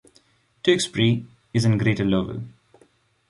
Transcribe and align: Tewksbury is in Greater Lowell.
Tewksbury 0.63 1.27
is 1.53 1.63
in 1.63 1.77
Greater 1.77 2.03
Lowell. 2.05 2.41